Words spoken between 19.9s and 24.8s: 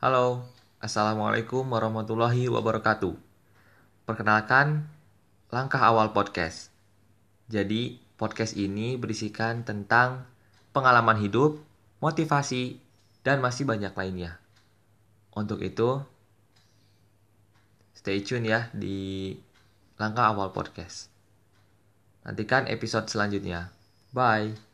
Langkah Awal Podcast. Nantikan episode selanjutnya. Bye.